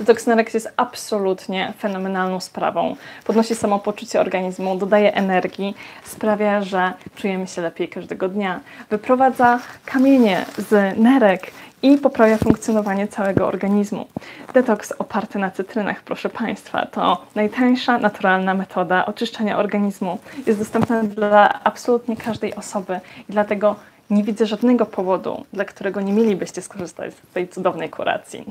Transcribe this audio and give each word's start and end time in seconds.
Detoks 0.00 0.26
Nerek 0.26 0.54
jest 0.54 0.72
absolutnie 0.76 1.72
fenomenalną 1.78 2.40
sprawą. 2.40 2.96
Podnosi 3.24 3.54
samopoczucie 3.54 4.20
organizmu, 4.20 4.76
dodaje 4.76 5.14
energii, 5.14 5.74
sprawia, 6.04 6.62
że 6.62 6.92
czujemy 7.16 7.46
się 7.46 7.62
lepiej 7.62 7.88
każdego 7.88 8.28
dnia. 8.28 8.60
Wyprowadza 8.90 9.60
kamienie 9.84 10.44
z 10.58 10.98
nerek 10.98 11.50
i 11.82 11.96
poprawia 11.98 12.38
funkcjonowanie 12.38 13.08
całego 13.08 13.46
organizmu. 13.46 14.06
Detoks 14.54 14.92
oparty 14.98 15.38
na 15.38 15.50
cytrynach, 15.50 16.02
proszę 16.02 16.28
Państwa, 16.28 16.86
to 16.86 17.24
najtańsza, 17.34 17.98
naturalna 17.98 18.54
metoda 18.54 19.06
oczyszczania 19.06 19.58
organizmu. 19.58 20.18
Jest 20.46 20.58
dostępna 20.58 21.02
dla 21.02 21.62
absolutnie 21.64 22.16
każdej 22.16 22.54
osoby 22.54 23.00
i 23.28 23.32
dlatego 23.32 23.76
nie 24.10 24.24
widzę 24.24 24.46
żadnego 24.46 24.86
powodu, 24.86 25.44
dla 25.52 25.64
którego 25.64 26.00
nie 26.00 26.12
mielibyście 26.12 26.62
skorzystać 26.62 27.14
z 27.14 27.32
tej 27.34 27.48
cudownej 27.48 27.90
kuracji. 27.90 28.44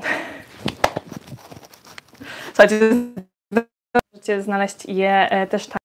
Słuchajcie, 2.60 2.96
możecie 3.94 4.42
znaleźć 4.42 4.86
je 4.86 5.30
e, 5.30 5.46
też 5.46 5.66
tak. 5.66 5.78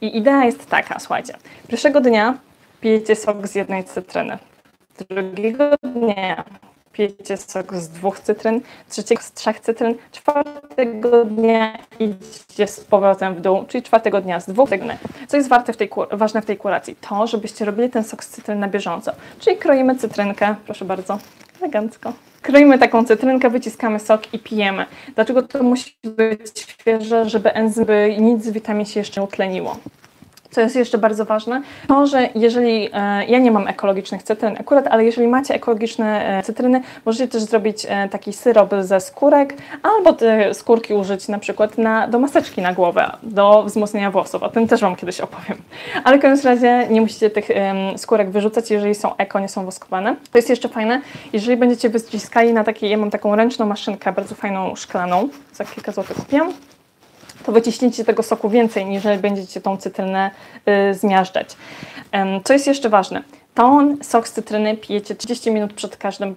I 0.00 0.16
idea 0.18 0.44
jest 0.44 0.66
taka, 0.66 0.98
słuchajcie. 0.98 1.34
Pierwszego 1.68 2.00
dnia 2.00 2.38
pijecie 2.80 3.16
sok 3.16 3.46
z 3.46 3.54
jednej 3.54 3.84
cytryny. 3.84 4.38
Drugiego 5.10 5.70
dnia 5.82 6.44
pijecie 6.94 7.36
sok 7.36 7.74
z 7.74 7.88
dwóch 7.88 8.20
cytryn, 8.20 8.60
trzeciego 8.88 9.22
z 9.22 9.32
trzech 9.32 9.60
cytryn, 9.60 9.94
czwartego 10.12 11.24
dnia 11.24 11.78
idziecie 11.98 12.66
z 12.66 12.80
powrotem 12.80 13.34
w 13.34 13.40
dół, 13.40 13.64
czyli 13.68 13.82
czwartego 13.82 14.20
dnia 14.20 14.40
z 14.40 14.46
dwóch 14.46 14.68
cytryn. 14.68 14.96
Co 15.28 15.36
jest 15.36 15.48
warte 15.48 15.72
w 15.72 15.76
tej, 15.76 15.90
ważne 16.12 16.42
w 16.42 16.46
tej 16.46 16.56
kuracji? 16.56 16.96
To, 17.00 17.26
żebyście 17.26 17.64
robili 17.64 17.90
ten 17.90 18.04
sok 18.04 18.24
z 18.24 18.28
cytryn 18.28 18.58
na 18.58 18.68
bieżąco. 18.68 19.12
Czyli 19.38 19.56
kroimy 19.56 19.96
cytrynkę, 19.96 20.54
proszę 20.64 20.84
bardzo, 20.84 21.18
elegancko. 21.60 22.12
Kroimy 22.42 22.78
taką 22.78 23.04
cytrynkę, 23.04 23.50
wyciskamy 23.50 24.00
sok 24.00 24.34
i 24.34 24.38
pijemy. 24.38 24.86
Dlaczego 25.14 25.42
to 25.42 25.62
musi 25.62 25.96
być 26.04 26.58
świeże, 26.60 27.30
żeby 27.30 27.52
enzymy 27.52 28.16
nic 28.20 28.44
z 28.44 28.50
witamin 28.50 28.86
się 28.86 29.00
jeszcze 29.00 29.20
nie 29.20 29.24
utleniło? 29.24 29.76
Co 30.54 30.60
jest 30.60 30.76
jeszcze 30.76 30.98
bardzo 30.98 31.24
ważne, 31.24 31.62
to, 31.88 32.06
że 32.06 32.28
jeżeli, 32.34 32.88
e, 32.92 33.24
ja 33.24 33.38
nie 33.38 33.50
mam 33.50 33.68
ekologicznych 33.68 34.22
cytryn 34.22 34.56
akurat, 34.60 34.86
ale 34.86 35.04
jeżeli 35.04 35.28
macie 35.28 35.54
ekologiczne 35.54 36.38
e, 36.38 36.42
cytryny, 36.42 36.80
możecie 37.04 37.28
też 37.28 37.42
zrobić 37.42 37.86
e, 37.88 38.08
taki 38.08 38.32
syrop 38.32 38.74
ze 38.80 39.00
skórek, 39.00 39.54
albo 39.82 40.12
te 40.12 40.54
skórki 40.54 40.94
użyć 40.94 41.28
na 41.28 41.38
przykład 41.38 41.78
na, 41.78 42.08
do 42.08 42.18
maseczki 42.18 42.62
na 42.62 42.72
głowę, 42.72 43.10
do 43.22 43.62
wzmocnienia 43.64 44.10
włosów. 44.10 44.42
O 44.42 44.48
tym 44.48 44.68
też 44.68 44.80
Wam 44.80 44.96
kiedyś 44.96 45.20
opowiem. 45.20 45.58
Ale 46.04 46.18
w 46.18 46.22
każdym 46.22 46.52
razie 46.52 46.86
nie 46.90 47.00
musicie 47.00 47.30
tych 47.30 47.48
skórek 47.96 48.30
wyrzucać, 48.30 48.70
jeżeli 48.70 48.94
są 48.94 49.16
eko, 49.16 49.40
nie 49.40 49.48
są 49.48 49.64
woskowane. 49.64 50.16
To 50.32 50.38
jest 50.38 50.50
jeszcze 50.50 50.68
fajne, 50.68 51.00
jeżeli 51.32 51.56
będziecie 51.56 51.88
wyciskali 51.88 52.52
na 52.52 52.64
takiej, 52.64 52.90
ja 52.90 52.96
mam 52.96 53.10
taką 53.10 53.36
ręczną 53.36 53.66
maszynkę, 53.66 54.12
bardzo 54.12 54.34
fajną, 54.34 54.76
szklaną, 54.76 55.28
za 55.54 55.64
kilka 55.64 55.92
złotych 55.92 56.16
kupiłam 56.16 56.52
to 57.44 57.52
wyciśnijcie 57.52 58.04
tego 58.04 58.22
soku 58.22 58.50
więcej, 58.50 58.86
niż 58.86 59.02
będziecie 59.22 59.60
tą 59.60 59.76
cytrynę 59.76 60.30
y, 60.90 60.94
zmiażdżać. 60.94 61.56
Co 62.44 62.52
jest 62.52 62.66
jeszcze 62.66 62.88
ważne? 62.88 63.22
Tą 63.54 63.96
sok 64.02 64.28
z 64.28 64.32
cytryny 64.32 64.76
pijecie 64.76 65.14
30 65.14 65.50
minut 65.50 65.72
przed 65.72 65.96
każdym 65.96 66.36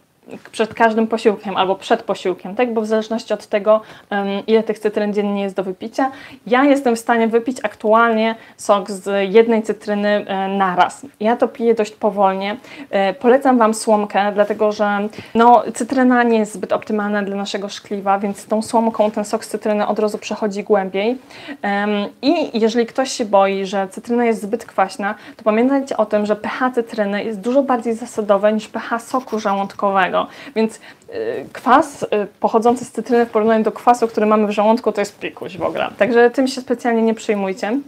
przed 0.51 0.73
każdym 0.73 1.07
posiłkiem 1.07 1.57
albo 1.57 1.75
przed 1.75 2.03
posiłkiem, 2.03 2.55
tak? 2.55 2.73
Bo 2.73 2.81
w 2.81 2.85
zależności 2.85 3.33
od 3.33 3.47
tego, 3.47 3.81
ile 4.47 4.63
tych 4.63 4.79
cytryn 4.79 5.13
dziennie 5.13 5.43
jest 5.43 5.55
do 5.55 5.63
wypicia, 5.63 6.11
ja 6.47 6.63
jestem 6.63 6.95
w 6.95 6.99
stanie 6.99 7.27
wypić 7.27 7.57
aktualnie 7.63 8.35
sok 8.57 8.91
z 8.91 9.33
jednej 9.33 9.63
cytryny 9.63 10.09
e, 10.09 10.47
naraz. 10.47 11.05
Ja 11.19 11.35
to 11.35 11.47
piję 11.47 11.75
dość 11.75 11.91
powolnie. 11.91 12.57
E, 12.89 13.13
polecam 13.13 13.57
Wam 13.57 13.73
słomkę, 13.73 14.31
dlatego 14.33 14.71
że 14.71 15.07
no, 15.35 15.63
cytryna 15.73 16.23
nie 16.23 16.39
jest 16.39 16.53
zbyt 16.53 16.73
optymalna 16.73 17.23
dla 17.23 17.35
naszego 17.35 17.69
szkliwa, 17.69 18.19
więc 18.19 18.45
tą 18.45 18.61
słomką 18.61 19.11
ten 19.11 19.25
sok 19.25 19.45
z 19.45 19.47
cytryny 19.47 19.87
od 19.87 19.99
razu 19.99 20.17
przechodzi 20.17 20.63
głębiej. 20.63 21.17
I 22.21 22.59
jeżeli 22.59 22.85
ktoś 22.85 23.11
się 23.11 23.25
boi, 23.25 23.65
że 23.65 23.87
cytryna 23.87 24.25
jest 24.25 24.41
zbyt 24.41 24.65
kwaśna, 24.65 25.15
to 25.37 25.43
pamiętajcie 25.43 25.97
o 25.97 26.05
tym, 26.05 26.25
że 26.25 26.35
pH 26.35 26.71
cytryny 26.71 27.23
jest 27.23 27.39
dużo 27.39 27.63
bardziej 27.63 27.93
zasadowe 27.93 28.53
niż 28.53 28.67
pH 28.67 28.99
soku 28.99 29.39
żołądkowego. 29.39 30.16
Więc 30.55 30.75
y, 30.75 30.79
kwas 31.53 32.03
y, 32.03 32.07
pochodzący 32.39 32.85
z 32.85 32.91
cytryny 32.91 33.25
w 33.25 33.29
porównaniu 33.29 33.63
do 33.63 33.71
kwasu, 33.71 34.07
który 34.07 34.25
mamy 34.25 34.47
w 34.47 34.51
żołądku, 34.51 34.91
to 34.91 35.01
jest 35.01 35.19
pikuś 35.19 35.57
w 35.57 35.63
ogóle. 35.63 35.89
Także 35.97 36.29
tym 36.29 36.47
się 36.47 36.61
specjalnie 36.61 37.01
nie 37.01 37.13
przejmujcie. 37.13 37.79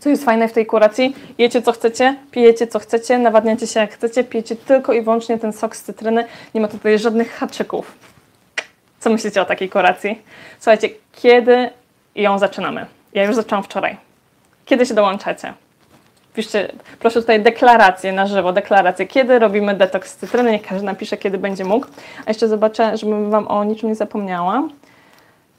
Co 0.00 0.08
jest 0.08 0.24
fajne 0.24 0.48
w 0.48 0.52
tej 0.52 0.66
kuracji? 0.66 1.16
Jecie 1.38 1.62
co 1.62 1.72
chcecie, 1.72 2.16
pijecie 2.30 2.66
co 2.66 2.78
chcecie, 2.78 3.18
nawadniacie 3.18 3.66
się 3.66 3.80
jak 3.80 3.92
chcecie, 3.92 4.24
pijecie 4.24 4.56
tylko 4.56 4.92
i 4.92 5.02
wyłącznie 5.02 5.38
ten 5.38 5.52
sok 5.52 5.76
z 5.76 5.82
cytryny. 5.82 6.24
Nie 6.54 6.60
ma 6.60 6.68
tutaj 6.68 6.98
żadnych 6.98 7.32
haczyków. 7.32 7.92
Co 9.00 9.10
myślicie 9.10 9.42
o 9.42 9.44
takiej 9.44 9.68
kuracji? 9.68 10.22
Słuchajcie, 10.58 10.88
kiedy 11.12 11.70
ją 12.14 12.38
zaczynamy? 12.38 12.86
Ja 13.14 13.24
już 13.24 13.34
zaczęłam 13.34 13.64
wczoraj. 13.64 13.96
Kiedy 14.64 14.86
się 14.86 14.94
dołączacie? 14.94 15.54
Piszcie, 16.34 16.72
proszę 16.98 17.20
tutaj 17.20 17.42
deklarację 17.42 18.12
na 18.12 18.26
żywo, 18.26 18.52
deklarację, 18.52 19.06
kiedy 19.06 19.38
robimy 19.38 19.74
detoks 19.74 20.16
cytryny, 20.16 20.52
niech 20.52 20.62
każdy 20.62 20.86
napisze, 20.86 21.16
kiedy 21.16 21.38
będzie 21.38 21.64
mógł. 21.64 21.86
A 22.26 22.30
jeszcze 22.30 22.48
zobaczę, 22.48 22.96
żebym 22.96 23.30
Wam 23.30 23.48
o 23.48 23.64
niczym 23.64 23.88
nie 23.88 23.94
zapomniała. 23.94 24.68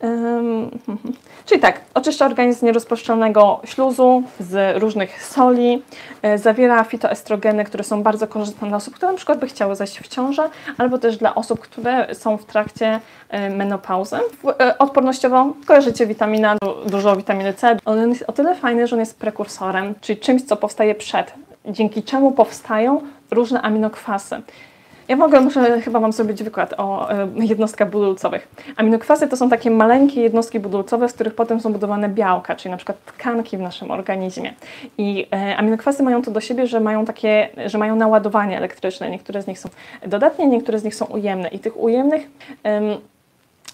Czyli 1.46 1.62
tak, 1.62 1.82
oczyszcza 1.94 2.26
organizm 2.26 2.60
z 2.60 2.64
nierozpuszczalnego 2.64 3.60
śluzu, 3.64 4.24
z 4.40 4.82
różnych 4.82 5.24
soli, 5.26 5.84
e, 6.22 6.38
zawiera 6.38 6.84
fitoestrogeny, 6.84 7.64
które 7.66 7.84
są 7.84 8.04
bardzo 8.04 8.28
korzystne 8.28 8.68
dla 8.68 8.78
osób, 8.78 8.96
które 8.96 9.12
na 9.12 9.18
przykład 9.18 9.40
by 9.40 9.48
chciały 9.48 9.76
zajść 9.76 10.00
w 10.00 10.08
ciążę, 10.08 10.50
albo 10.78 10.98
też 10.98 11.18
dla 11.18 11.36
osób, 11.36 11.60
które 11.60 12.16
są 12.16 12.38
w 12.38 12.46
trakcie 12.46 13.00
e, 13.30 13.50
menopauzy. 13.50 14.18
E, 14.60 14.78
odpornościowo 14.78 15.54
kojarzycie 15.66 16.08
witamina, 16.08 16.56
dużo 16.86 17.16
witaminy 17.16 17.54
C. 17.54 17.78
On 17.86 18.10
jest 18.10 18.24
o 18.28 18.32
tyle 18.32 18.56
fajny, 18.56 18.88
że 18.88 18.96
on 18.96 19.00
jest 19.00 19.20
prekursorem, 19.20 19.96
czyli 20.02 20.20
czymś, 20.20 20.42
co 20.42 20.56
powstaje 20.58 20.96
przed, 20.96 21.34
dzięki 21.66 22.04
czemu 22.04 22.32
powstają 22.32 23.02
różne 23.32 23.62
aminokwasy. 23.62 24.42
Ja 25.12 25.18
mogę, 25.18 25.42
muszę 25.42 25.82
chyba 25.82 26.00
Wam 26.00 26.12
zrobić 26.12 26.44
wykład 26.44 26.74
o 26.78 27.12
e, 27.12 27.28
jednostkach 27.36 27.90
budulcowych. 27.90 28.48
Aminokwasy 28.76 29.28
to 29.28 29.38
są 29.38 29.50
takie 29.50 29.72
maleńkie 29.72 30.22
jednostki 30.22 30.60
budulcowe, 30.60 31.10
z 31.10 31.14
których 31.14 31.36
potem 31.36 31.60
są 31.60 31.74
budowane 31.74 32.10
białka, 32.10 32.56
czyli 32.56 32.72
na 32.72 32.78
przykład 32.78 33.06
tkanki 33.06 33.58
w 33.58 33.60
naszym 33.60 33.92
organizmie. 33.92 34.54
I 34.98 35.28
e, 35.34 35.58
aminokwasy 35.58 36.04
mają 36.04 36.22
to 36.22 36.32
do 36.32 36.42
siebie, 36.42 36.68
że 36.68 36.80
mają 36.80 37.06
takie, 37.06 37.50
że 37.66 37.78
mają 37.78 37.96
naładowanie 37.96 38.58
elektryczne. 38.58 39.10
Niektóre 39.10 39.42
z 39.42 39.48
nich 39.48 39.60
są 39.60 39.70
dodatnie, 40.08 40.48
niektóre 40.48 40.80
z 40.80 40.84
nich 40.84 40.96
są 40.96 41.06
ujemne. 41.06 41.50
I 41.50 41.60
tych 41.60 41.80
ujemnych 41.80 42.22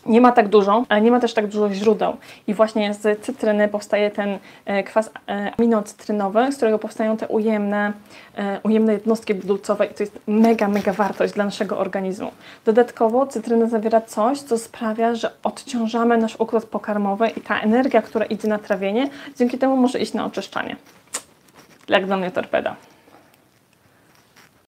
nie 0.06 0.22
ma 0.22 0.32
tak 0.32 0.48
dużo, 0.48 0.86
ale 0.90 1.02
nie 1.02 1.12
ma 1.12 1.20
też 1.20 1.34
tak 1.34 1.48
dużo 1.48 1.74
źródeł. 1.74 2.18
I 2.48 2.54
właśnie 2.54 2.94
z 2.94 3.22
cytryny 3.22 3.68
powstaje 3.68 4.12
ten 4.12 4.40
e, 4.66 4.84
kwas 4.84 5.12
e, 5.28 5.52
aminocytrynowy, 5.58 6.52
z 6.52 6.56
którego 6.56 6.80
powstają 6.80 7.18
te 7.18 7.28
ujemne, 7.28 7.94
e, 8.38 8.60
ujemne 8.64 8.94
jednostki 8.94 9.34
budulcowe 9.34 9.86
i 9.86 9.94
to 9.94 10.04
jest 10.04 10.20
mega, 10.28 10.68
mega 10.68 10.94
wartość 10.94 11.34
dla 11.34 11.46
naszego 11.46 11.78
organizmu. 11.78 12.32
Dodatkowo 12.66 13.28
cytryna 13.28 13.66
zawiera 13.66 14.02
coś, 14.02 14.40
co 14.40 14.58
sprawia, 14.58 15.16
że 15.16 15.32
odciążamy 15.44 16.18
nasz 16.18 16.36
układ 16.40 16.66
pokarmowy 16.66 17.28
i 17.28 17.42
ta 17.42 17.60
energia, 17.60 18.02
która 18.02 18.26
idzie 18.26 18.48
na 18.48 18.58
trawienie, 18.58 19.10
dzięki 19.38 19.58
temu 19.58 19.78
może 19.78 20.00
iść 20.00 20.14
na 20.14 20.26
oczyszczanie. 20.26 20.76
Jak 21.88 22.06
dla 22.06 22.18
mnie 22.18 22.32
torpeda. 22.32 22.76